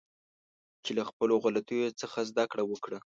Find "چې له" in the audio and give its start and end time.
0.83-1.03